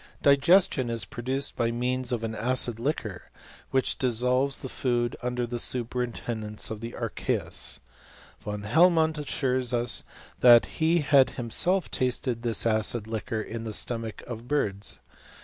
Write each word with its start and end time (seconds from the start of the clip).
Digestion 0.23 0.89
is 0.89 1.05
produced 1.05 1.55
by 1.55 1.69
means 1.69 2.11
of 2.11 2.23
an 2.23 2.33
acid 2.33 2.79
liquor, 2.79 3.29
which 3.69 3.99
dissolves 3.99 4.57
the 4.57 4.67
food, 4.67 5.15
under 5.21 5.45
the 5.45 5.59
superintendence 5.59 6.69
ci 6.69 6.73
the 6.73 6.93
archeus. 6.93 7.81
Van 8.43 8.63
Helmont 8.63 9.19
assures 9.19 9.75
us 9.75 10.03
that 10.39 10.65
he 10.81 11.01
had 11.01 11.29
himself 11.37 11.91
tasted 11.91 12.41
this 12.41 12.65
acid 12.65 13.05
liquor 13.05 13.43
in 13.43 13.63
the 13.63 13.73
stomach 13.73 14.23
of 14.25 14.47
birds. 14.47 14.97